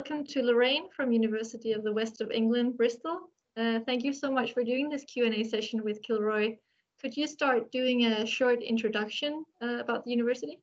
welcome 0.00 0.24
to 0.24 0.42
Lorraine 0.42 0.88
from 0.96 1.12
University 1.12 1.72
of 1.72 1.84
the 1.84 1.92
West 1.92 2.22
of 2.22 2.30
England, 2.30 2.78
Bristol. 2.78 3.28
Uh, 3.58 3.80
thank 3.84 4.02
you 4.02 4.14
so 4.14 4.30
much 4.32 4.54
for 4.54 4.64
doing 4.64 4.88
this 4.88 5.04
Q&A 5.04 5.44
session 5.44 5.84
with 5.84 6.00
Kilroy. 6.00 6.56
Could 7.02 7.14
you 7.14 7.26
start 7.26 7.70
doing 7.70 8.06
a 8.06 8.24
short 8.24 8.62
introduction 8.62 9.44
uh, 9.62 9.76
about 9.76 10.06
the 10.06 10.10
university? 10.10 10.58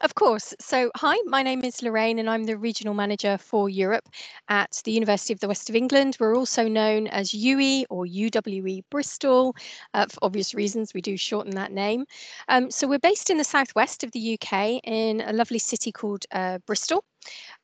Of 0.00 0.14
course. 0.16 0.54
So, 0.60 0.90
hi, 0.96 1.16
my 1.26 1.42
name 1.42 1.62
is 1.62 1.82
Lorraine, 1.82 2.18
and 2.18 2.28
I'm 2.28 2.44
the 2.44 2.56
regional 2.56 2.94
manager 2.94 3.38
for 3.38 3.68
Europe 3.68 4.08
at 4.48 4.80
the 4.84 4.90
University 4.90 5.34
of 5.34 5.40
the 5.40 5.46
West 5.46 5.68
of 5.68 5.76
England. 5.76 6.16
We're 6.18 6.36
also 6.36 6.66
known 6.66 7.06
as 7.08 7.32
UE 7.32 7.84
or 7.90 8.06
UWE 8.06 8.82
Bristol. 8.90 9.54
Uh, 9.94 10.06
for 10.06 10.18
obvious 10.22 10.52
reasons, 10.52 10.94
we 10.94 11.00
do 11.00 11.16
shorten 11.16 11.54
that 11.54 11.70
name. 11.70 12.06
Um, 12.48 12.70
so, 12.72 12.88
we're 12.88 12.98
based 12.98 13.30
in 13.30 13.36
the 13.36 13.44
southwest 13.44 14.02
of 14.02 14.10
the 14.12 14.38
UK 14.40 14.80
in 14.82 15.20
a 15.20 15.32
lovely 15.32 15.60
city 15.60 15.92
called 15.92 16.24
uh, 16.32 16.58
Bristol. 16.66 17.04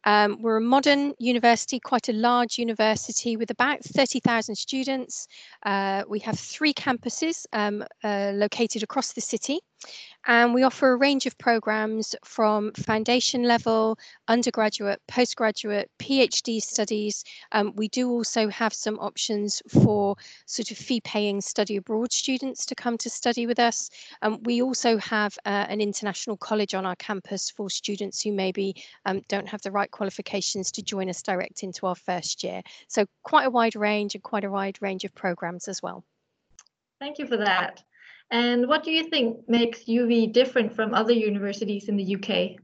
Um, 0.04 0.41
we're 0.41 0.59
a 0.59 0.61
modern 0.61 1.15
university, 1.19 1.80
quite 1.80 2.09
a 2.09 2.12
large 2.12 2.59
university 2.59 3.37
with 3.37 3.51
about 3.51 3.83
30,000 3.83 4.55
students. 4.55 5.27
Uh, 5.64 6.05
we 6.09 6.20
have 6.20 6.38
three 6.38 6.73
campuses 6.73 7.45
um, 7.52 7.84
uh, 8.05 8.30
located 8.34 8.84
across 8.84 9.12
the 9.12 9.20
city, 9.20 9.59
and 10.27 10.55
we 10.55 10.62
offer 10.62 10.92
a 10.92 10.97
range 10.97 11.27
of 11.27 11.38
programs 11.38 12.14
from 12.24 12.73
foundation 12.73 13.45
level, 13.45 13.98
undergraduate, 14.28 15.00
postgraduate, 15.06 15.91
PhD 15.98 16.61
studies. 16.61 17.23
Um, 17.52 17.73
we 17.77 17.88
do 17.88 18.11
also 18.11 18.48
have 18.48 18.73
some 18.73 18.98
options 18.98 19.62
for 19.69 20.16
sort 20.47 20.70
of 20.70 20.77
fee 20.77 21.00
paying 21.00 21.41
study 21.41 21.77
abroad 21.77 22.12
students 22.12 22.66
to 22.66 22.75
come 22.75 22.98
to 22.98 23.11
study 23.11 23.47
with 23.47 23.59
us. 23.59 23.91
Um, 24.23 24.42
we 24.42 24.62
also 24.62 24.98
have 24.98 25.36
uh, 25.47 25.66
an 25.69 25.80
international 25.80 26.36
college 26.36 26.75
on 26.75 26.86
our 26.86 26.97
campus 26.97 27.50
for 27.50 27.70
students 27.70 28.23
who 28.23 28.33
maybe 28.33 28.75
um, 29.05 29.23
don't 29.28 29.45
have 29.48 29.62
the 29.62 29.70
right 29.70 29.91
qualifications 29.91 30.70
to 30.73 30.82
join 30.82 31.09
us 31.09 31.23
direct 31.23 31.62
into 31.62 31.86
our 31.86 31.95
first 31.95 32.42
year. 32.42 32.62
So 32.88 33.06
quite 33.22 33.47
a 33.47 33.50
wide 33.50 33.77
range 33.77 34.14
and 34.14 34.22
quite 34.22 34.44
a 34.44 34.50
wide 34.50 34.78
range 34.80 35.05
of 35.05 35.14
programs 35.14 35.69
as 35.69 35.83
well. 35.83 36.05
Thank 37.00 37.19
you 37.19 37.27
for 37.27 37.36
that. 37.36 37.83
And 38.30 38.67
what 38.69 38.83
do 38.83 38.91
you 38.91 39.08
think 39.08 39.48
makes 39.48 39.84
UWE 39.84 40.33
different 40.33 40.74
from 40.74 40.94
other 40.94 41.12
universities 41.12 41.89
in 41.89 41.97
the 41.97 42.17
UK? 42.17 42.61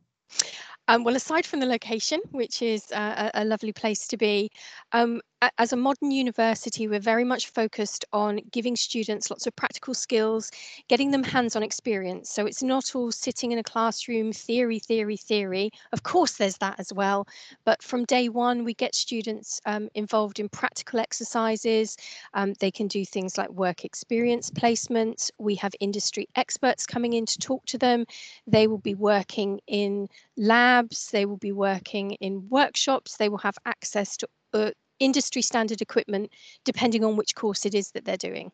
Um, 0.88 1.04
well, 1.04 1.14
aside 1.14 1.46
from 1.46 1.60
the 1.60 1.66
location, 1.66 2.20
which 2.32 2.60
is 2.60 2.90
uh, 2.92 3.30
a, 3.34 3.42
a, 3.42 3.44
lovely 3.44 3.72
place 3.72 4.08
to 4.08 4.16
be, 4.16 4.50
um, 4.90 5.20
as 5.58 5.72
a 5.72 5.76
modern 5.76 6.10
university, 6.10 6.86
we're 6.86 7.00
very 7.00 7.24
much 7.24 7.48
focused 7.48 8.04
on 8.12 8.40
giving 8.50 8.76
students 8.76 9.30
lots 9.30 9.46
of 9.46 9.56
practical 9.56 9.94
skills, 9.94 10.50
getting 10.88 11.10
them 11.10 11.24
hands 11.24 11.56
on 11.56 11.62
experience. 11.62 12.30
So 12.30 12.46
it's 12.46 12.62
not 12.62 12.94
all 12.94 13.10
sitting 13.10 13.50
in 13.52 13.58
a 13.58 13.62
classroom, 13.62 14.32
theory, 14.32 14.78
theory, 14.78 15.16
theory. 15.16 15.70
Of 15.92 16.04
course, 16.04 16.36
there's 16.36 16.58
that 16.58 16.78
as 16.78 16.92
well. 16.92 17.26
But 17.64 17.82
from 17.82 18.04
day 18.04 18.28
one, 18.28 18.64
we 18.64 18.74
get 18.74 18.94
students 18.94 19.60
um, 19.66 19.88
involved 19.94 20.38
in 20.38 20.48
practical 20.48 21.00
exercises. 21.00 21.96
Um, 22.34 22.54
they 22.60 22.70
can 22.70 22.86
do 22.86 23.04
things 23.04 23.36
like 23.36 23.50
work 23.50 23.84
experience 23.84 24.50
placements. 24.50 25.30
We 25.38 25.56
have 25.56 25.72
industry 25.80 26.28
experts 26.36 26.86
coming 26.86 27.14
in 27.14 27.26
to 27.26 27.38
talk 27.38 27.64
to 27.66 27.78
them. 27.78 28.04
They 28.46 28.66
will 28.68 28.78
be 28.78 28.94
working 28.94 29.60
in 29.66 30.08
labs, 30.36 31.10
they 31.10 31.26
will 31.26 31.36
be 31.36 31.52
working 31.52 32.12
in 32.12 32.48
workshops, 32.48 33.16
they 33.16 33.28
will 33.28 33.38
have 33.38 33.56
access 33.66 34.16
to 34.18 34.28
uh, 34.54 34.70
industry 35.04 35.42
standard 35.42 35.82
equipment 35.82 36.30
depending 36.64 37.04
on 37.04 37.16
which 37.16 37.34
course 37.34 37.66
it 37.66 37.74
is 37.74 37.90
that 37.92 38.04
they're 38.04 38.16
doing. 38.16 38.52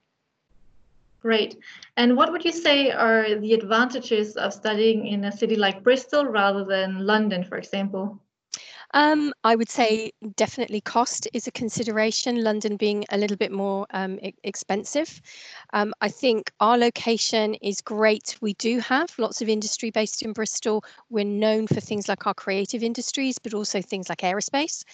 Great. 1.20 1.58
And 1.96 2.16
what 2.16 2.30
would 2.30 2.44
you 2.44 2.52
say 2.52 2.92
are 2.92 3.34
the 3.34 3.54
advantages 3.54 4.36
of 4.36 4.54
studying 4.54 5.06
in 5.06 5.24
a 5.24 5.32
city 5.32 5.56
like 5.56 5.82
Bristol 5.82 6.24
rather 6.24 6.64
than 6.64 7.04
London, 7.04 7.42
for 7.42 7.58
example? 7.58 8.20
Um, 8.94 9.34
I 9.44 9.54
would 9.54 9.68
say 9.68 10.12
definitely 10.36 10.80
cost 10.80 11.28
is 11.34 11.46
a 11.46 11.52
consideration, 11.52 12.42
London 12.42 12.76
being 12.76 13.04
a 13.10 13.18
little 13.18 13.36
bit 13.36 13.52
more 13.52 13.86
um, 13.90 14.18
expensive. 14.44 15.20
Um, 15.72 15.92
I 16.00 16.08
think 16.08 16.50
our 16.60 16.78
location 16.78 17.54
is 17.54 17.80
great. 17.80 18.38
We 18.40 18.54
do 18.54 18.78
have 18.78 19.10
lots 19.18 19.42
of 19.42 19.48
industry 19.48 19.90
based 19.90 20.22
in 20.22 20.32
Bristol. 20.32 20.84
We're 21.10 21.24
known 21.24 21.66
for 21.66 21.80
things 21.80 22.08
like 22.08 22.26
our 22.26 22.34
creative 22.34 22.82
industries, 22.82 23.38
but 23.38 23.54
also 23.54 23.82
things 23.82 24.08
like 24.08 24.18
aerospace. 24.18 24.84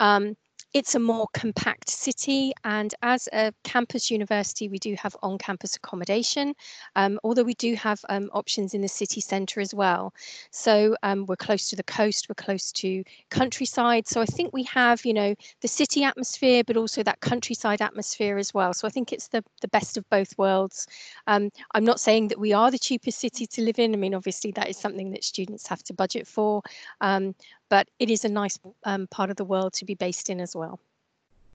Um, 0.00 0.36
it's 0.76 0.94
a 0.94 0.98
more 0.98 1.26
compact 1.32 1.88
city, 1.88 2.52
and 2.64 2.94
as 3.00 3.30
a 3.32 3.50
campus 3.64 4.10
university, 4.10 4.68
we 4.68 4.78
do 4.78 4.94
have 5.02 5.16
on 5.22 5.38
campus 5.38 5.74
accommodation, 5.74 6.52
um, 6.96 7.18
although 7.24 7.42
we 7.42 7.54
do 7.54 7.74
have 7.76 7.98
um, 8.10 8.28
options 8.34 8.74
in 8.74 8.82
the 8.82 8.88
city 8.88 9.22
centre 9.22 9.58
as 9.58 9.72
well. 9.72 10.12
So 10.50 10.94
um, 11.02 11.24
we're 11.24 11.36
close 11.36 11.70
to 11.70 11.76
the 11.76 11.82
coast, 11.82 12.28
we're 12.28 12.34
close 12.34 12.70
to 12.72 13.02
countryside. 13.30 14.06
So 14.06 14.20
I 14.20 14.26
think 14.26 14.52
we 14.52 14.64
have, 14.64 15.02
you 15.06 15.14
know, 15.14 15.34
the 15.62 15.68
city 15.68 16.04
atmosphere, 16.04 16.62
but 16.62 16.76
also 16.76 17.02
that 17.04 17.20
countryside 17.20 17.80
atmosphere 17.80 18.36
as 18.36 18.52
well. 18.52 18.74
So 18.74 18.86
I 18.86 18.90
think 18.90 19.14
it's 19.14 19.28
the, 19.28 19.42
the 19.62 19.68
best 19.68 19.96
of 19.96 20.06
both 20.10 20.36
worlds. 20.36 20.86
Um, 21.26 21.48
I'm 21.72 21.84
not 21.84 22.00
saying 22.00 22.28
that 22.28 22.38
we 22.38 22.52
are 22.52 22.70
the 22.70 22.78
cheapest 22.78 23.18
city 23.18 23.46
to 23.46 23.62
live 23.62 23.78
in. 23.78 23.94
I 23.94 23.96
mean, 23.96 24.14
obviously, 24.14 24.50
that 24.52 24.68
is 24.68 24.76
something 24.76 25.10
that 25.12 25.24
students 25.24 25.66
have 25.68 25.82
to 25.84 25.94
budget 25.94 26.26
for. 26.26 26.60
Um, 27.00 27.34
but 27.68 27.88
it 27.98 28.10
is 28.10 28.24
a 28.24 28.28
nice 28.28 28.58
um, 28.84 29.06
part 29.08 29.30
of 29.30 29.36
the 29.36 29.44
world 29.44 29.72
to 29.74 29.84
be 29.84 29.94
based 29.94 30.30
in 30.30 30.40
as 30.40 30.54
well. 30.54 30.78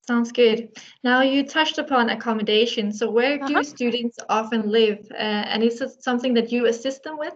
Sounds 0.07 0.31
good. 0.31 0.69
Now 1.03 1.21
you 1.21 1.45
touched 1.45 1.77
upon 1.77 2.09
accommodation. 2.09 2.91
So 2.91 3.09
where 3.09 3.35
uh-huh. 3.35 3.47
do 3.47 3.63
students 3.63 4.17
often 4.29 4.69
live, 4.69 5.07
uh, 5.11 5.15
and 5.51 5.63
is 5.63 5.79
it 5.81 6.03
something 6.03 6.33
that 6.33 6.51
you 6.51 6.65
assist 6.65 7.03
them 7.03 7.17
with? 7.17 7.33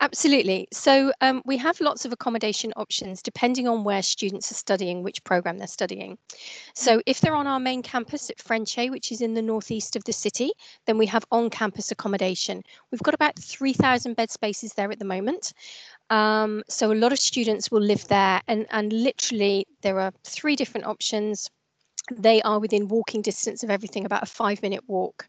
Absolutely. 0.00 0.68
So 0.72 1.12
um, 1.20 1.42
we 1.44 1.56
have 1.56 1.80
lots 1.80 2.04
of 2.04 2.12
accommodation 2.12 2.72
options 2.76 3.22
depending 3.22 3.66
on 3.66 3.82
where 3.82 4.02
students 4.02 4.50
are 4.50 4.56
studying, 4.56 5.02
which 5.02 5.24
program 5.24 5.58
they're 5.58 5.66
studying. 5.66 6.18
So 6.74 6.98
mm. 6.98 7.02
if 7.06 7.20
they're 7.20 7.34
on 7.34 7.46
our 7.46 7.58
main 7.58 7.82
campus 7.82 8.30
at 8.30 8.38
Frenchay, 8.38 8.90
which 8.90 9.10
is 9.10 9.20
in 9.20 9.34
the 9.34 9.42
northeast 9.42 9.96
of 9.96 10.04
the 10.04 10.12
city, 10.12 10.52
then 10.86 10.98
we 10.98 11.06
have 11.06 11.24
on-campus 11.32 11.90
accommodation. 11.90 12.62
We've 12.90 13.02
got 13.02 13.14
about 13.14 13.38
3,000 13.38 14.14
bed 14.14 14.30
spaces 14.30 14.74
there 14.74 14.90
at 14.92 14.98
the 14.98 15.04
moment. 15.04 15.52
Um, 16.10 16.62
so 16.68 16.92
a 16.92 16.94
lot 16.94 17.12
of 17.12 17.18
students 17.18 17.70
will 17.70 17.80
live 17.80 18.06
there 18.08 18.40
and, 18.46 18.66
and 18.70 18.92
literally 18.92 19.66
there 19.82 20.00
are 20.00 20.12
three 20.24 20.56
different 20.56 20.86
options. 20.86 21.50
They 22.12 22.42
are 22.42 22.58
within 22.58 22.88
walking 22.88 23.22
distance 23.22 23.62
of 23.62 23.70
everything, 23.70 24.04
about 24.04 24.22
a 24.22 24.26
five 24.26 24.62
minute 24.62 24.84
walk. 24.86 25.26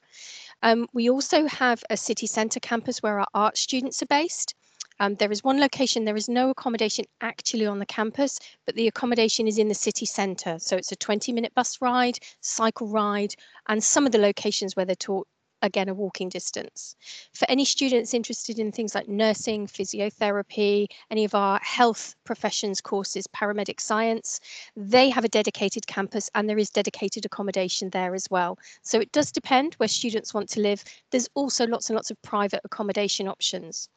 Um, 0.63 0.88
we 0.94 1.09
also 1.09 1.47
have 1.47 1.84
a 1.90 1.97
city 1.97 2.28
centre 2.28 2.59
campus 2.59 3.02
where 3.02 3.19
our 3.19 3.28
art 3.34 3.58
students 3.58 4.02
are 4.02 4.08
based. 4.08 4.56
Um, 5.00 5.16
there 5.16 5.31
is 5.31 5.44
one 5.44 5.59
location, 5.59 6.06
there 6.06 6.16
is 6.16 6.30
no 6.30 6.50
accommodation 6.50 7.06
actually 7.19 7.66
on 7.66 7.80
the 7.80 7.86
campus, 7.86 8.40
but 8.66 8.75
the 8.75 8.88
accommodation 8.88 9.47
is 9.47 9.57
in 9.57 9.68
the 9.68 9.74
city 9.74 10.06
centre. 10.06 10.57
So 10.59 10.78
it's 10.78 10.92
a 10.92 10.96
20 10.96 11.34
minute 11.34 11.53
bus 11.53 11.81
ride, 11.81 12.19
cycle 12.40 12.88
ride, 12.88 13.36
and 13.68 13.84
some 13.84 14.06
of 14.06 14.13
the 14.13 14.18
locations 14.18 14.75
where 14.75 14.86
they're 14.86 14.96
taught 14.96 15.28
again 15.61 15.89
a 15.89 15.93
walking 15.93 16.29
distance. 16.29 16.95
For 17.33 17.49
any 17.49 17.66
students 17.66 18.13
interested 18.13 18.59
in 18.59 18.71
things 18.71 18.95
like 18.95 19.07
nursing, 19.07 19.67
physiotherapy, 19.67 20.88
any 21.09 21.25
of 21.25 21.35
our 21.35 21.59
health 21.59 22.16
professions 22.23 22.81
courses, 22.81 23.27
paramedic 23.27 23.79
science, 23.79 24.39
they 24.75 25.09
have 25.09 25.25
a 25.25 25.29
dedicated 25.29 25.88
campus 25.88 26.29
and 26.35 26.49
there 26.49 26.57
is 26.57 26.69
dedicated 26.69 27.25
accommodation 27.25 27.89
there 27.91 28.15
as 28.15 28.27
well. 28.29 28.57
So 28.81 28.99
it 28.99 29.11
does 29.11 29.31
depend 29.31 29.75
where 29.75 29.88
students 29.88 30.33
want 30.33 30.49
to 30.49 30.61
live. 30.61 30.83
There's 31.11 31.29
also 31.35 31.65
lots 31.67 31.89
and 31.89 31.95
lots 31.95 32.11
of 32.11 32.21
private 32.21 32.61
accommodation 32.63 33.27
options. 33.27 33.89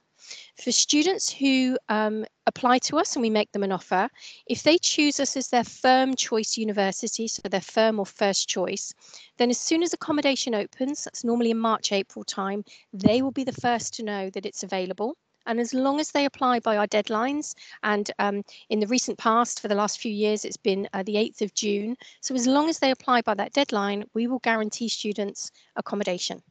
For 0.62 0.72
students 0.72 1.30
who 1.30 1.78
um, 1.88 2.24
apply 2.46 2.78
to 2.78 2.98
us 2.98 3.14
and 3.14 3.22
we 3.22 3.30
make 3.30 3.52
them 3.52 3.62
an 3.62 3.72
offer, 3.72 4.08
if 4.46 4.62
they 4.62 4.76
choose 4.78 5.20
us 5.20 5.36
as 5.36 5.48
their 5.48 5.64
firm 5.64 6.16
choice 6.16 6.56
university, 6.56 7.28
so 7.28 7.42
their 7.48 7.60
firm 7.60 8.00
or 8.00 8.06
first 8.06 8.48
choice, 8.48 8.92
then 9.36 9.50
as 9.50 9.60
soon 9.60 9.82
as 9.82 9.92
accommodation 9.92 10.54
opens, 10.54 11.04
that's 11.04 11.24
normally 11.24 11.52
in 11.52 11.58
March, 11.58 11.92
April 11.92 12.24
time, 12.24 12.64
they 12.92 13.22
will 13.22 13.30
be 13.30 13.44
the 13.44 13.60
first 13.60 13.94
to 13.94 14.02
know 14.02 14.30
that 14.30 14.44
it's 14.44 14.62
available. 14.62 15.16
And 15.46 15.60
as 15.60 15.72
long 15.72 15.98
as 16.00 16.10
they 16.10 16.24
apply 16.24 16.60
by 16.60 16.76
our 16.76 16.86
deadlines, 16.86 17.54
and 17.82 18.10
um, 18.18 18.42
in 18.68 18.80
the 18.80 18.86
recent 18.86 19.16
past, 19.18 19.60
for 19.60 19.68
the 19.68 19.74
last 19.74 20.00
few 20.00 20.12
years, 20.12 20.44
it's 20.44 20.58
been 20.58 20.88
uh, 20.92 21.02
the 21.04 21.14
8th 21.14 21.40
of 21.40 21.54
June. 21.54 21.96
So 22.20 22.34
as 22.34 22.46
long 22.46 22.68
as 22.68 22.80
they 22.80 22.90
apply 22.90 23.22
by 23.22 23.34
that 23.34 23.52
deadline, 23.52 24.04
we 24.12 24.26
will 24.26 24.40
guarantee 24.40 24.88
students 24.88 25.50
accommodation. 25.76 26.42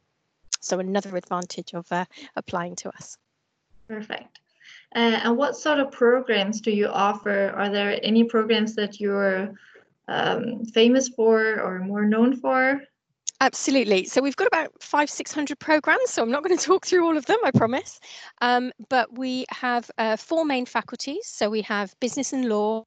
So 0.60 0.80
another 0.80 1.16
advantage 1.16 1.74
of 1.74 1.86
uh, 1.92 2.06
applying 2.34 2.74
to 2.76 2.88
us. 2.88 3.16
Perfect. 3.88 4.40
Uh, 4.94 5.20
and 5.24 5.36
what 5.36 5.56
sort 5.56 5.80
of 5.80 5.90
programs 5.90 6.60
do 6.60 6.70
you 6.70 6.86
offer? 6.88 7.50
Are 7.56 7.70
there 7.70 7.98
any 8.02 8.24
programs 8.24 8.74
that 8.76 9.00
you're 9.00 9.54
um, 10.08 10.64
famous 10.64 11.08
for 11.08 11.60
or 11.60 11.80
more 11.80 12.04
known 12.04 12.36
for? 12.36 12.82
Absolutely. 13.40 14.04
So 14.04 14.20
we've 14.20 14.34
got 14.34 14.48
about 14.48 14.70
five, 14.82 15.08
600 15.08 15.60
programs. 15.60 16.10
So 16.10 16.22
I'm 16.22 16.30
not 16.30 16.42
going 16.42 16.56
to 16.58 16.64
talk 16.64 16.84
through 16.84 17.06
all 17.06 17.16
of 17.16 17.26
them, 17.26 17.38
I 17.44 17.52
promise. 17.52 18.00
Um, 18.40 18.72
but 18.88 19.16
we 19.16 19.44
have 19.50 19.88
uh, 19.98 20.16
four 20.16 20.44
main 20.44 20.66
faculties. 20.66 21.26
So 21.26 21.48
we 21.48 21.62
have 21.62 21.94
business 22.00 22.32
and 22.32 22.48
law, 22.48 22.84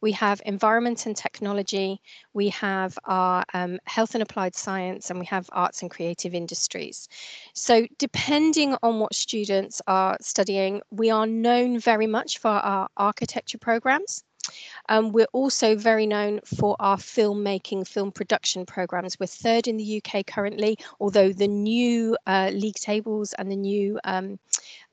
we 0.00 0.12
have 0.12 0.40
environment 0.46 1.06
and 1.06 1.16
technology, 1.16 2.00
we 2.34 2.48
have 2.50 2.96
our 3.06 3.44
um, 3.52 3.78
health 3.86 4.14
and 4.14 4.22
applied 4.22 4.54
science, 4.54 5.10
and 5.10 5.18
we 5.18 5.26
have 5.26 5.48
arts 5.52 5.82
and 5.82 5.90
creative 5.90 6.34
industries. 6.34 7.08
So 7.54 7.86
depending 7.98 8.76
on 8.82 9.00
what 9.00 9.14
students 9.14 9.82
are 9.88 10.16
studying, 10.20 10.82
we 10.92 11.10
are 11.10 11.26
known 11.26 11.80
very 11.80 12.06
much 12.06 12.38
for 12.38 12.48
our 12.50 12.88
architecture 12.96 13.58
programs. 13.58 14.22
Um, 14.88 15.12
we're 15.12 15.26
also 15.32 15.76
very 15.76 16.06
known 16.06 16.40
for 16.44 16.76
our 16.80 16.96
filmmaking, 16.96 17.86
film 17.86 18.12
production 18.12 18.66
programs. 18.66 19.18
We're 19.18 19.26
third 19.26 19.68
in 19.68 19.76
the 19.76 20.02
UK 20.04 20.26
currently, 20.26 20.78
although 21.00 21.32
the 21.32 21.48
new 21.48 22.16
uh, 22.26 22.50
league 22.52 22.74
tables 22.74 23.32
and 23.34 23.50
the 23.50 23.56
new 23.56 23.98
um, 24.04 24.38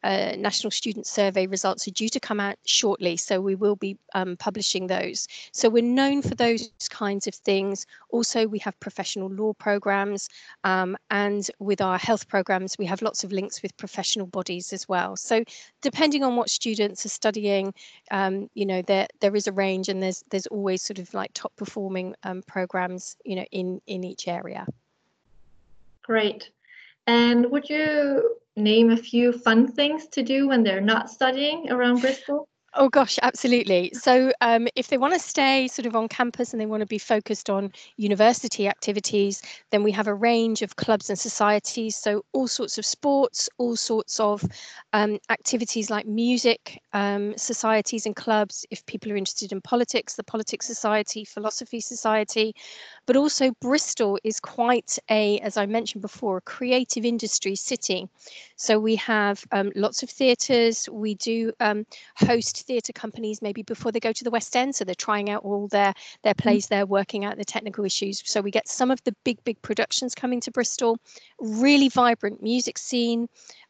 uh, 0.08 0.38
National 0.38 0.72
Student 0.72 1.06
Survey 1.06 1.48
results 1.48 1.86
are 1.86 1.92
due 1.92 2.08
to 2.08 2.20
come 2.20 2.40
out 2.40 2.56
shortly, 2.66 3.18
so 3.18 3.42
we 3.42 3.56
will 3.56 3.76
be 3.76 3.98
um, 4.16 4.38
publishing 4.38 4.88
those. 4.88 5.28
So 5.52 5.68
we're 5.68 5.84
known 5.84 6.22
for 6.22 6.34
those 6.34 6.72
kinds 6.90 7.28
of 7.28 7.36
things. 7.36 7.86
Also, 8.12 8.48
we 8.48 8.58
have 8.60 8.80
professional 8.80 9.30
law 9.30 9.52
programs, 9.54 10.30
um, 10.64 10.96
and 11.12 11.52
with 11.60 11.82
our 11.82 11.98
health 11.98 12.30
programs, 12.30 12.78
we 12.80 12.86
have 12.86 13.02
lots 13.02 13.26
of 13.26 13.34
links 13.34 13.62
with 13.62 13.76
professional 13.76 14.28
bodies 14.28 14.72
as 14.72 14.88
well. 14.88 15.18
So 15.18 15.44
depending 15.82 16.24
on 16.24 16.38
what 16.38 16.50
students 16.50 17.06
are 17.06 17.10
studying, 17.10 17.74
um, 18.10 18.50
you 18.54 18.66
know, 18.66 18.82
there 18.82 19.08
there 19.20 19.36
is 19.36 19.48
a 19.48 19.52
range, 19.52 19.90
and 19.90 20.02
there's 20.02 20.24
there's 20.30 20.48
always 20.48 20.82
sort 20.82 21.00
of 21.00 21.14
like 21.14 21.32
top 21.34 21.54
performing 21.58 22.16
um, 22.24 22.44
programs, 22.44 23.18
you 23.26 23.36
know, 23.36 23.46
in 23.52 23.82
in 23.88 24.06
each 24.06 24.30
area. 24.30 24.66
Great. 26.02 26.50
And 27.08 27.52
would 27.52 27.70
you 27.70 28.38
name 28.58 28.92
a 28.92 28.98
few 28.98 29.32
fun 29.32 29.72
things 29.72 30.08
to 30.08 30.24
do 30.24 30.48
when 30.48 30.64
they're 30.64 30.82
not 30.82 31.10
studying 31.10 31.72
around 31.72 32.02
Bristol? 32.02 32.48
Oh 32.80 32.90
gosh, 32.90 33.18
absolutely. 33.24 33.92
So 33.94 34.32
um, 34.40 34.68
if 34.76 34.90
they 34.90 35.00
want 35.00 35.14
to 35.14 35.20
stay 35.20 35.68
sort 35.68 35.88
of 35.88 35.96
on 35.96 36.08
campus 36.08 36.52
and 36.52 36.62
they 36.62 36.68
want 36.68 36.82
to 36.82 36.86
be 36.86 37.00
focused 37.00 37.50
on 37.50 37.72
university 37.96 38.68
activities, 38.68 39.42
then 39.72 39.82
we 39.82 39.92
have 39.94 40.06
a 40.06 40.14
range 40.14 40.62
of 40.62 40.76
clubs 40.76 41.10
and 41.10 41.18
societies. 41.18 41.96
So 41.96 42.24
all 42.34 42.48
sorts 42.48 42.78
of 42.78 42.86
sports, 42.86 43.50
all 43.58 43.76
sorts 43.78 44.20
of 44.20 44.46
um, 44.94 45.18
activities 45.32 45.90
like 45.90 46.06
music, 46.06 46.80
um, 46.94 47.36
societies 47.36 48.06
and 48.06 48.16
clubs. 48.16 48.64
If 48.70 48.86
people 48.86 49.12
are 49.12 49.18
interested 49.18 49.52
in 49.52 49.62
politics, 49.62 50.14
the 50.14 50.24
Politics 50.24 50.68
Society, 50.68 51.26
Philosophy 51.26 51.80
Society, 51.80 52.54
but 53.08 53.16
also 53.16 53.52
Bristol 53.62 54.20
is 54.24 54.40
quite 54.40 55.00
a, 55.10 55.40
as 55.40 55.58
I 55.58 55.66
mentioned 55.66 56.02
before, 56.02 56.38
a 56.38 56.42
creative 56.42 57.06
industry 57.06 57.56
city. 57.56 58.08
So 58.58 58.80
we 58.80 58.98
have 58.98 59.44
um, 59.54 59.72
lots 59.76 60.04
of 60.04 60.10
theatres. 60.10 60.90
We 60.92 61.16
do 61.16 61.54
um, 61.62 61.86
host 62.18 62.68
theatre 62.68 62.94
companies 62.94 63.42
maybe 63.42 63.64
before 63.64 63.92
they 63.94 64.02
go 64.02 64.12
to 64.12 64.24
the 64.24 64.30
West 64.30 64.56
End. 64.56 64.76
So 64.76 64.84
they're 64.84 64.94
trying 64.94 65.30
out 65.30 65.44
all 65.44 65.68
their, 65.70 65.94
their 66.24 66.34
mm. 66.34 66.44
plays 66.44 66.68
there, 66.68 66.86
working 66.86 67.24
out 67.24 67.38
the 67.38 67.46
technical 67.46 67.86
issues. 67.86 68.22
So 68.26 68.42
we 68.42 68.52
get 68.52 68.68
some 68.68 68.92
of 68.92 69.02
the 69.06 69.16
big, 69.24 69.42
big 69.46 69.62
productions 69.62 70.14
coming 70.14 70.42
to 70.42 70.52
Bristol, 70.52 71.00
really 71.40 71.88
vibrant 71.88 72.44
music 72.44 72.78
scene. 72.78 73.30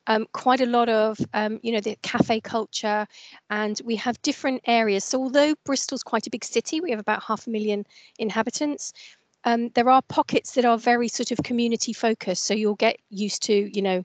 Um, 0.10 0.26
quite 0.32 0.62
a 0.62 0.66
lot 0.66 0.88
of, 0.88 1.20
um, 1.34 1.60
you 1.64 1.74
know, 1.74 1.82
the 1.82 1.98
cafe 2.02 2.40
culture, 2.40 3.06
and 3.50 3.82
we 3.84 3.98
have 3.98 4.22
different 4.22 4.62
areas. 4.66 5.04
So 5.04 5.22
although 5.22 5.54
Bristol's 5.66 6.02
quite 6.02 6.26
a 6.26 6.30
big 6.30 6.46
city, 6.46 6.80
we 6.80 6.92
have 6.92 7.00
about 7.02 7.24
half 7.24 7.46
a 7.46 7.50
million 7.50 7.86
inhabitants. 8.18 8.94
Um, 9.48 9.70
there 9.76 9.90
are 9.90 10.02
pockets 10.02 10.52
that 10.56 10.66
are 10.66 10.78
very 10.78 11.08
sort 11.08 11.32
of 11.32 11.38
community 11.42 11.94
focused. 11.94 12.44
So 12.44 12.54
you'll 12.54 12.76
get 12.76 12.98
used 13.10 13.44
to, 13.44 13.54
you 13.74 13.82
know, 13.82 14.04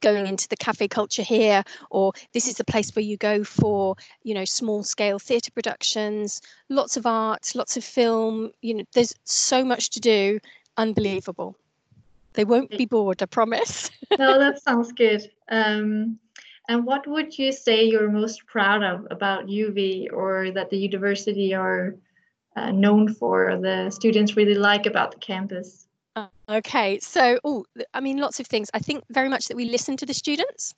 going 0.00 0.26
into 0.26 0.48
the 0.48 0.56
cafe 0.56 0.88
culture 0.88 1.22
here 1.22 1.62
or 1.90 2.12
this 2.32 2.48
is 2.48 2.56
the 2.56 2.64
place 2.64 2.90
where 2.96 3.04
you 3.04 3.16
go 3.16 3.44
for 3.44 3.94
you 4.24 4.34
know 4.34 4.44
small 4.44 4.82
scale 4.82 5.20
theatre 5.20 5.52
productions 5.52 6.40
lots 6.68 6.96
of 6.96 7.06
art 7.06 7.52
lots 7.54 7.76
of 7.76 7.84
film. 7.84 8.50
You 8.62 8.74
know 8.74 8.84
there's 8.92 9.14
so 9.22 9.64
much 9.64 9.90
to 9.90 10.00
do. 10.00 10.40
Unbelievable. 10.76 11.56
They 12.32 12.44
won't 12.44 12.70
be 12.70 12.86
bored 12.86 13.22
i 13.22 13.26
promise. 13.26 13.88
No 14.18 14.36
that 14.38 14.60
sounds 14.60 14.90
good. 14.90 15.30
Um, 15.48 16.18
and 16.68 16.84
what 16.84 17.06
would 17.06 17.38
you 17.38 17.52
say 17.52 17.84
you're 17.84 18.10
most 18.10 18.44
proud 18.46 18.82
of 18.82 19.06
about 19.12 19.46
UWE 19.46 20.12
or 20.12 20.50
that 20.50 20.70
the 20.70 20.76
university 20.76 21.54
are 21.54 21.94
uh, 22.56 22.70
known 22.70 23.12
for 23.12 23.58
the 23.58 23.90
students 23.90 24.36
really 24.36 24.54
like 24.54 24.86
about 24.86 25.12
the 25.12 25.18
campus 25.18 25.86
Okay, 26.48 27.00
so 27.00 27.40
oh, 27.42 27.64
I 27.92 28.00
mean, 28.00 28.18
lots 28.18 28.38
of 28.38 28.46
things. 28.46 28.70
I 28.72 28.78
think 28.78 29.02
very 29.10 29.28
much 29.28 29.48
that 29.48 29.56
we 29.56 29.64
listen 29.64 29.96
to 29.96 30.06
the 30.06 30.14
students. 30.14 30.72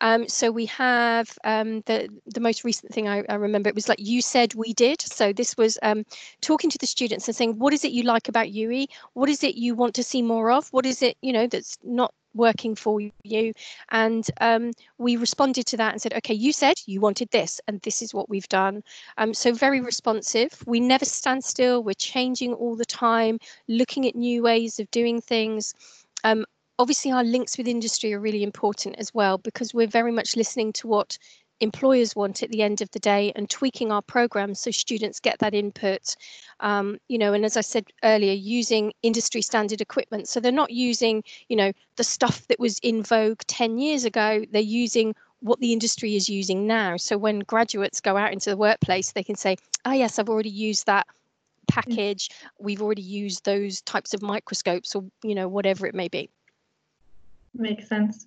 Um, 0.00 0.28
so 0.28 0.50
we 0.50 0.66
have 0.66 1.38
um, 1.44 1.82
the 1.82 2.08
the 2.26 2.40
most 2.40 2.64
recent 2.64 2.92
thing 2.92 3.08
I, 3.08 3.22
I, 3.28 3.34
remember. 3.36 3.68
It 3.68 3.76
was 3.76 3.88
like 3.88 4.00
you 4.00 4.20
said 4.20 4.54
we 4.54 4.74
did. 4.74 5.00
So 5.00 5.32
this 5.32 5.56
was 5.56 5.78
um, 5.82 6.04
talking 6.40 6.70
to 6.70 6.78
the 6.78 6.88
students 6.88 7.28
and 7.28 7.36
saying, 7.36 7.56
what 7.58 7.72
is 7.72 7.84
it 7.84 7.92
you 7.92 8.02
like 8.02 8.28
about 8.28 8.48
UWE? 8.48 8.88
What 9.14 9.28
is 9.28 9.44
it 9.44 9.54
you 9.54 9.76
want 9.76 9.94
to 9.94 10.02
see 10.02 10.22
more 10.22 10.50
of? 10.50 10.66
What 10.72 10.84
is 10.84 11.02
it 11.02 11.16
you 11.22 11.32
know 11.32 11.46
that's 11.46 11.78
not 11.84 12.12
working 12.34 12.74
for 12.74 13.00
you. 13.24 13.52
And 13.90 14.26
um, 14.40 14.72
we 14.98 15.16
responded 15.16 15.66
to 15.66 15.76
that 15.76 15.92
and 15.92 16.02
said 16.02 16.14
okay 16.14 16.34
you 16.34 16.52
said 16.52 16.76
you 16.86 17.00
wanted 17.00 17.28
this 17.30 17.60
and 17.68 17.80
this 17.82 18.02
is 18.02 18.14
what 18.14 18.28
we've 18.28 18.48
done. 18.48 18.82
Um, 19.18 19.34
so 19.34 19.52
very 19.52 19.80
responsive. 19.80 20.50
We 20.66 20.80
never 20.80 21.04
stand 21.04 21.44
still. 21.44 21.82
We're 21.82 21.94
changing 21.94 22.54
all 22.54 22.76
the 22.76 22.84
time 22.84 23.38
looking 23.68 24.06
at 24.06 24.14
new 24.14 24.42
ways 24.42 24.78
of 24.78 24.90
doing 24.90 25.20
things. 25.20 25.74
Um, 26.24 26.44
obviously 26.78 27.12
our 27.12 27.24
links 27.24 27.58
with 27.58 27.68
industry 27.68 28.12
are 28.12 28.20
really 28.20 28.42
important 28.42 28.96
as 28.98 29.12
well 29.14 29.38
because 29.38 29.74
we're 29.74 29.86
very 29.86 30.12
much 30.12 30.36
listening 30.36 30.72
to 30.72 30.88
what 30.88 31.18
employers 31.62 32.14
want 32.14 32.42
at 32.42 32.50
the 32.50 32.62
end 32.62 32.82
of 32.82 32.90
the 32.90 32.98
day 32.98 33.32
and 33.36 33.48
tweaking 33.48 33.90
our 33.90 34.02
programs 34.02 34.60
so 34.60 34.70
students 34.70 35.20
get 35.20 35.38
that 35.38 35.54
input 35.54 36.16
um, 36.60 36.98
you 37.08 37.16
know 37.16 37.32
and 37.32 37.44
as 37.44 37.56
i 37.56 37.60
said 37.60 37.84
earlier 38.02 38.32
using 38.32 38.92
industry 39.02 39.42
standard 39.42 39.80
equipment. 39.80 40.28
So 40.28 40.40
they're 40.40 40.52
not 40.52 40.70
using 40.70 41.22
you 41.48 41.56
know 41.56 41.72
the 41.96 42.04
stuff 42.04 42.46
that 42.48 42.58
was 42.58 42.78
in 42.80 43.02
vogue 43.02 43.40
10 43.46 43.78
years 43.78 44.04
ago. 44.04 44.44
They're 44.50 44.62
using 44.62 45.14
what 45.40 45.60
the 45.60 45.72
industry 45.72 46.14
is 46.14 46.28
using 46.28 46.66
now. 46.66 46.96
So 46.96 47.18
when 47.18 47.40
graduates 47.40 48.00
go 48.00 48.16
out 48.16 48.32
into 48.32 48.50
the 48.50 48.56
workplace 48.56 49.12
they 49.12 49.22
can 49.22 49.36
say 49.36 49.56
oh 49.84 49.92
yes 49.92 50.18
i've 50.18 50.28
already 50.28 50.50
used 50.50 50.86
that 50.86 51.06
package. 51.68 52.28
We've 52.58 52.82
already 52.82 53.02
used 53.02 53.44
those 53.44 53.80
types 53.82 54.14
of 54.14 54.22
microscopes 54.22 54.94
or 54.94 55.04
you 55.22 55.34
know 55.34 55.48
whatever 55.48 55.86
it 55.86 55.94
may 55.94 56.08
be. 56.08 56.30
Makes 57.54 57.88
sense 57.88 58.26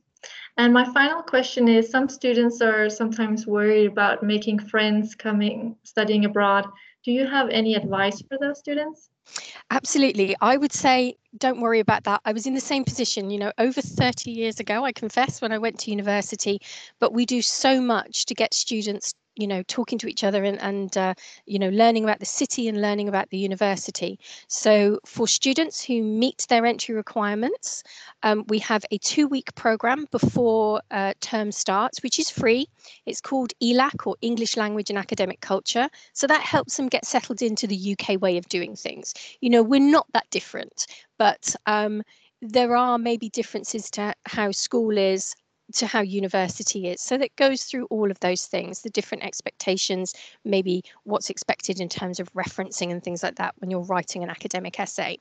and 0.58 0.74
my 0.74 0.86
final 0.94 1.22
question 1.22 1.68
is 1.68 1.90
some 1.90 2.08
students 2.08 2.62
are 2.62 2.90
sometimes 2.90 3.46
worried 3.46 3.88
about 3.88 4.24
making 4.24 4.60
friends 4.60 5.16
coming 5.16 5.76
studying 5.84 6.26
abroad. 6.26 6.66
Do 7.04 7.12
you 7.12 7.28
have 7.28 7.50
any 7.50 7.76
advice 7.76 8.22
for 8.22 8.38
those 8.40 8.60
students? 8.60 9.10
Absolutely. 9.72 10.36
I 10.42 10.58
would 10.58 10.72
say 10.72 11.18
don't 11.38 11.60
worry 11.60 11.80
about 11.80 12.04
that. 12.06 12.22
I 12.26 12.32
was 12.32 12.48
in 12.48 12.54
the 12.54 12.62
same 12.62 12.84
position, 12.84 13.30
you 13.30 13.40
know, 13.40 13.52
over 13.58 13.82
30 13.82 14.32
years 14.32 14.60
ago, 14.60 14.86
I 14.86 14.92
confess, 14.92 15.42
when 15.42 15.52
I 15.52 15.58
went 15.58 15.80
to 15.80 15.92
university, 15.92 16.60
but 17.00 17.14
we 17.14 17.26
do 17.26 17.42
so 17.42 17.82
much 17.82 18.26
to 18.26 18.34
get 18.34 18.54
students 18.54 19.14
you 19.36 19.48
know 19.48 19.64
talking 19.64 19.98
to 20.00 20.08
each 20.08 20.24
other 20.24 20.44
and, 20.44 20.62
and 20.62 20.98
uh, 20.98 21.14
you 21.46 21.60
know 21.60 21.70
learning 21.70 22.04
about 22.04 22.20
the 22.20 22.26
city 22.26 22.68
and 22.68 22.82
learning 22.82 23.08
about 23.08 23.30
the 23.30 23.38
university. 23.38 24.20
So 24.48 25.00
for 25.06 25.28
students 25.28 25.84
who 25.84 26.02
meet 26.02 26.46
their 26.50 26.66
entry 26.66 26.96
requirements 26.96 27.84
um, 28.24 28.46
we 28.48 28.60
have 28.60 28.86
a 28.92 28.98
two 29.00 29.28
week 29.28 29.54
program 29.56 30.08
before 30.12 30.82
uh, 30.92 31.14
term 31.22 31.52
starts 31.52 32.02
which 32.04 32.20
is 32.20 32.30
free. 32.30 32.68
It's 33.06 33.22
called 33.22 33.54
elac 33.62 34.06
or 34.06 34.16
english 34.22 34.58
language 34.58 34.90
and 34.90 35.00
academic 35.00 35.42
culture. 35.42 35.90
So 36.14 36.28
that 36.28 36.42
helps 36.42 36.78
them 36.78 36.88
get 36.88 37.06
settled 37.06 37.42
into 37.42 37.68
the 37.68 37.96
uk 37.98 38.22
way 38.22 38.38
of 38.38 38.48
doing 38.50 38.76
things. 38.76 39.14
You 39.42 39.50
know 39.50 39.64
we're 39.64 39.80
not 39.80 40.08
that 40.14 40.30
different 40.30 40.88
but 41.18 41.56
um, 41.66 42.04
there 42.42 42.76
are 42.76 42.98
maybe 42.98 43.30
differences 43.30 43.90
to 43.92 44.14
how 44.26 44.52
school 44.52 44.98
is 44.98 45.36
to 45.74 45.88
how 45.88 46.02
university 46.02 46.88
is. 46.88 47.02
So 47.02 47.18
that 47.18 47.36
goes 47.36 47.64
through 47.64 47.86
all 47.86 48.12
of 48.12 48.20
those 48.20 48.46
things, 48.46 48.82
the 48.82 48.90
different 48.90 49.24
expectations, 49.24 50.14
maybe 50.44 50.84
what's 51.04 51.30
expected 51.30 51.80
in 51.80 51.90
terms 51.90 52.20
of 52.20 52.32
referencing 52.34 52.92
and 52.92 53.04
things 53.04 53.24
like 53.24 53.36
that 53.36 53.56
when 53.60 53.72
you're 53.72 53.82
writing 53.82 54.24
an 54.24 54.30
academic 54.30 54.80
essay. 54.80 55.20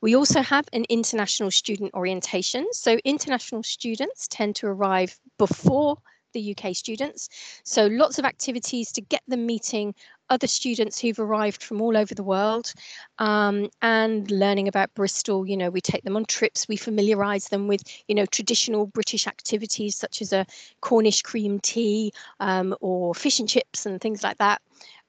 We 0.00 0.16
also 0.16 0.42
have 0.42 0.66
an 0.72 0.84
international 0.88 1.50
student 1.50 1.92
orientation. 1.94 2.66
So 2.72 2.98
international 3.04 3.62
students 3.62 4.28
tend 4.28 4.56
to 4.56 4.66
arrive 4.66 5.18
before 5.38 5.98
the 6.34 6.54
UK 6.54 6.76
students. 6.76 7.30
So 7.64 7.86
lots 7.86 8.18
of 8.18 8.26
activities 8.26 8.92
to 8.92 9.00
get 9.00 9.22
them 9.26 9.46
meeting 9.46 9.94
other 10.30 10.46
students 10.46 10.98
who've 10.98 11.18
arrived 11.18 11.62
from 11.62 11.80
all 11.80 11.96
over 11.96 12.14
the 12.14 12.22
world 12.22 12.72
um, 13.18 13.68
and 13.82 14.30
learning 14.30 14.68
about 14.68 14.92
Bristol. 14.94 15.46
You 15.46 15.56
know, 15.56 15.70
we 15.70 15.80
take 15.80 16.04
them 16.04 16.16
on 16.16 16.24
trips, 16.24 16.68
we 16.68 16.76
familiarise 16.76 17.48
them 17.48 17.68
with, 17.68 17.82
you 18.08 18.14
know, 18.14 18.26
traditional 18.26 18.86
British 18.86 19.26
activities 19.26 19.96
such 19.96 20.22
as 20.22 20.32
a 20.32 20.46
Cornish 20.80 21.22
cream 21.22 21.60
tea 21.60 22.12
um, 22.40 22.74
or 22.80 23.14
fish 23.14 23.38
and 23.38 23.48
chips 23.48 23.86
and 23.86 24.00
things 24.00 24.22
like 24.22 24.38
that. 24.38 24.60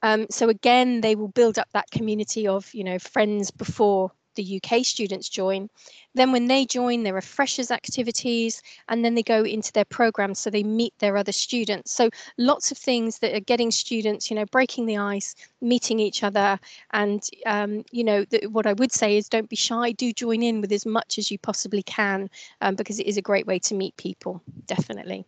Um, 0.01 0.27
so 0.29 0.50
again, 0.50 1.01
they 1.01 1.15
will 1.15 1.29
build 1.29 1.58
up 1.58 1.70
that 1.74 1.89
community 1.91 2.48
of, 2.48 2.74
you 2.74 2.84
know, 2.84 3.00
friends 3.00 3.51
before 3.51 4.12
the 4.36 4.62
UK 4.62 4.86
students 4.86 5.30
join. 5.30 5.70
Then 6.13 6.32
when 6.32 6.48
they 6.48 6.65
join, 6.65 7.04
there 7.04 7.18
are 7.18 7.22
freshers 7.22 7.72
activities, 7.72 8.62
and 8.88 9.04
then 9.04 9.15
they 9.15 9.24
go 9.24 9.44
into 9.44 9.72
their 9.74 9.86
programs 9.86 10.39
so 10.39 10.50
they 10.50 10.63
meet 10.63 10.94
their 11.00 11.18
other 11.18 11.32
students. 11.32 11.92
So 11.92 12.10
lots 12.38 12.72
of 12.72 12.77
things 12.77 13.20
that 13.20 13.36
are 13.36 13.42
getting 13.42 13.72
students, 13.72 14.30
you 14.30 14.36
know, 14.36 14.46
breaking 14.46 14.86
the 14.86 14.98
ice, 14.98 15.36
meeting 15.62 16.00
each 16.00 16.24
other, 16.24 16.60
and 16.92 17.27
um, 17.46 17.84
you 17.92 18.04
know, 18.04 18.25
the, 18.25 18.48
what 18.48 18.65
I 18.65 18.74
would 18.74 18.92
say 18.92 19.18
is 19.18 19.27
don't 19.27 19.50
be 19.50 19.56
shy. 19.56 19.92
Do 19.92 20.12
join 20.13 20.44
in 20.44 20.62
with 20.62 20.72
as 20.72 20.86
much 20.86 21.18
as 21.18 21.32
you 21.32 21.38
possibly 21.38 21.84
can, 21.84 22.30
um, 22.62 22.75
because 22.75 23.00
it 23.00 23.08
is 23.08 23.18
a 23.18 23.22
great 23.22 23.48
way 23.48 23.60
to 23.60 23.75
meet 23.75 23.96
people. 23.98 24.42
Definitely. 24.68 25.25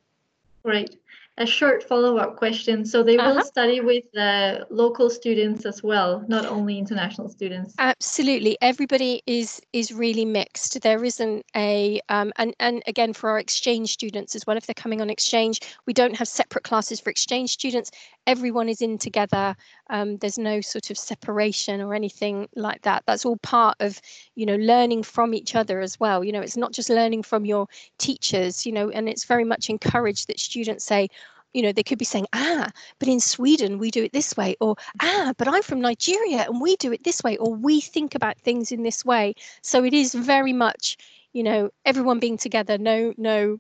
Great. 0.64 0.98
A 1.38 1.46
short 1.46 1.84
follow-up 1.84 2.36
question. 2.36 2.84
So 2.84 3.04
they 3.04 3.16
will 3.16 3.38
uh-huh. 3.38 3.44
study 3.44 3.80
with 3.80 4.04
the 4.14 4.66
local 4.70 5.10
students 5.10 5.66
as 5.66 5.84
well, 5.84 6.26
not 6.28 6.46
only 6.46 6.80
international 6.80 7.30
students. 7.30 7.76
Absolutely, 7.78 8.58
everybody 8.62 9.22
is 9.28 9.62
is 9.72 9.92
really 9.92 10.26
mixed. 10.26 10.82
There 10.82 11.04
isn't 11.04 11.46
a 11.56 12.02
um, 12.10 12.34
and 12.38 12.56
and 12.60 12.82
again 12.88 13.14
for 13.14 13.30
our 13.30 13.40
exchange 13.40 13.92
students 13.92 14.36
as 14.36 14.48
well. 14.48 14.58
If 14.58 14.66
they're 14.66 14.74
coming 14.74 15.00
on 15.00 15.10
exchange, 15.10 15.62
we 15.86 15.94
don't 15.94 16.16
have 16.16 16.28
separate 16.28 16.64
classes 16.64 17.00
for 17.00 17.12
exchange 17.12 17.52
students. 17.52 17.92
Everyone 18.26 18.68
is 18.68 18.82
in 18.82 18.98
together. 18.98 19.56
Um, 19.90 20.18
there's 20.18 20.38
no 20.38 20.60
sort 20.60 20.90
of 20.90 20.98
separation 20.98 21.82
or 21.82 21.94
anything 21.94 22.50
like 22.56 22.82
that. 22.82 23.04
That's 23.06 23.26
all 23.26 23.38
part 23.38 23.78
of 23.80 24.02
you 24.36 24.46
know 24.46 24.56
learning 24.56 25.04
from 25.04 25.36
each 25.36 25.56
other 25.56 25.82
as 25.82 26.00
well. 26.00 26.24
You 26.24 26.32
know, 26.32 26.42
it's 26.42 26.58
not 26.58 26.74
just 26.74 26.90
learning 26.90 27.24
from 27.24 27.46
your 27.46 27.68
teachers. 28.00 28.66
You 28.66 28.72
know, 28.72 28.90
and 28.90 29.08
it's 29.08 29.26
very 29.26 29.44
much 29.44 29.70
encouraged 29.70 30.28
that 30.30 30.40
students 30.40 30.84
say 30.84 31.10
you 31.54 31.62
know, 31.62 31.72
they 31.72 31.84
could 31.84 31.98
be 31.98 32.06
saying, 32.06 32.28
ah, 32.34 32.70
but 33.00 33.08
in 33.08 33.20
Sweden 33.20 33.78
we 33.78 33.92
do 33.92 34.04
it 34.04 34.14
this 34.14 34.36
way, 34.38 34.56
or 34.60 34.76
ah, 35.02 35.34
but 35.38 35.48
I'm 35.48 35.64
from 35.64 35.82
Nigeria 35.82 36.46
and 36.48 36.62
we 36.62 36.76
do 36.78 36.92
it 36.92 37.04
this 37.04 37.24
way, 37.24 37.38
or 37.38 37.54
we 37.54 37.82
think 37.82 38.16
about 38.16 38.38
things 38.40 38.72
in 38.72 38.84
this 38.84 39.04
way. 39.06 39.34
So 39.62 39.84
it 39.84 39.94
is 39.94 40.14
very 40.14 40.54
much, 40.54 40.98
you 41.34 41.44
know, 41.44 41.70
everyone 41.86 42.20
being 42.20 42.38
together. 42.38 42.78
No, 42.78 43.14
no, 43.18 43.60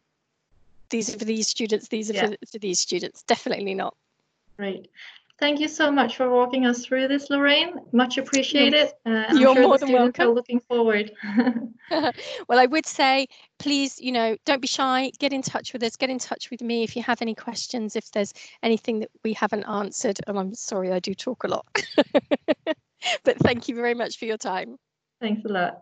these 0.89 1.13
are 1.13 1.17
for 1.17 1.25
these 1.25 1.47
students, 1.47 1.87
these 1.87 2.09
are 2.09 2.13
yeah. 2.13 2.27
for, 2.27 2.37
for 2.51 2.57
these 2.59 2.79
students. 2.79 3.23
Definitely 3.23 3.73
not. 3.73 3.95
Right. 4.57 4.87
Thank 5.39 5.59
you 5.59 5.67
so 5.67 5.91
much 5.91 6.17
for 6.17 6.31
walking 6.31 6.65
us 6.65 6.83
through 6.83 7.07
this, 7.07 7.29
Lorraine. 7.29 7.75
Much 7.91 8.17
appreciated. 8.17 8.89
Uh, 9.05 9.25
You're 9.33 9.53
sure 9.53 9.67
more 9.67 9.77
than 9.77 9.91
welcome. 9.91 10.29
Are 10.29 10.33
looking 10.33 10.59
forward. 10.61 11.11
well, 11.91 12.59
I 12.59 12.65
would 12.65 12.87
say, 12.87 13.27
please, 13.59 13.99
you 13.99 14.11
know, 14.11 14.35
don't 14.45 14.61
be 14.61 14.67
shy. 14.67 15.11
Get 15.19 15.33
in 15.33 15.43
touch 15.43 15.73
with 15.73 15.83
us. 15.83 15.95
Get 15.95 16.09
in 16.09 16.17
touch 16.17 16.49
with 16.49 16.61
me 16.61 16.83
if 16.83 16.95
you 16.95 17.03
have 17.03 17.21
any 17.21 17.35
questions. 17.35 17.95
If 17.95 18.09
there's 18.11 18.33
anything 18.63 18.99
that 18.99 19.11
we 19.23 19.33
haven't 19.33 19.65
answered, 19.65 20.19
and 20.25 20.39
I'm 20.39 20.55
sorry, 20.55 20.91
I 20.91 20.99
do 20.99 21.13
talk 21.13 21.43
a 21.43 21.47
lot. 21.47 21.65
but 23.23 23.37
thank 23.39 23.69
you 23.69 23.75
very 23.75 23.93
much 23.93 24.17
for 24.17 24.25
your 24.25 24.37
time. 24.37 24.77
Thanks 25.21 25.45
a 25.45 25.49
lot. 25.49 25.81